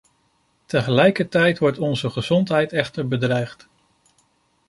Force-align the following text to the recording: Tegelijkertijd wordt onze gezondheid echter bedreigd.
Tegelijkertijd 0.65 1.59
wordt 1.59 1.77
onze 1.79 2.09
gezondheid 2.09 2.73
echter 2.73 3.07
bedreigd. 3.07 3.67